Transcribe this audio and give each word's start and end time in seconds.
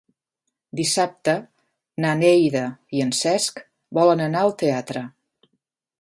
Dissabte 0.79 1.35
na 2.05 2.15
Neida 2.23 2.65
i 2.97 3.03
en 3.07 3.13
Cesc 3.21 3.63
volen 3.99 4.29
anar 4.31 4.43
al 4.47 4.57
teatre. 4.63 5.09